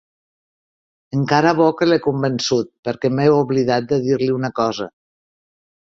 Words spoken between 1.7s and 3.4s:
que l'he convençut, perquè m'he